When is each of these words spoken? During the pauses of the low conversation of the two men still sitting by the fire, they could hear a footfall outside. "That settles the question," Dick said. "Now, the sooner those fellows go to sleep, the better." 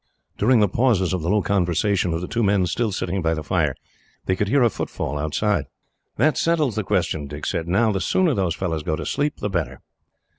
During 0.35 0.61
the 0.61 0.67
pauses 0.67 1.13
of 1.13 1.21
the 1.21 1.29
low 1.29 1.43
conversation 1.43 2.11
of 2.11 2.21
the 2.21 2.27
two 2.27 2.41
men 2.41 2.65
still 2.65 2.91
sitting 2.91 3.21
by 3.21 3.35
the 3.35 3.43
fire, 3.43 3.75
they 4.25 4.35
could 4.35 4.47
hear 4.47 4.63
a 4.63 4.69
footfall 4.71 5.19
outside. 5.19 5.65
"That 6.17 6.39
settles 6.39 6.73
the 6.75 6.83
question," 6.83 7.27
Dick 7.27 7.45
said. 7.45 7.67
"Now, 7.67 7.91
the 7.91 8.01
sooner 8.01 8.33
those 8.33 8.55
fellows 8.55 8.81
go 8.81 8.95
to 8.95 9.05
sleep, 9.05 9.37
the 9.41 9.47
better." 9.51 9.81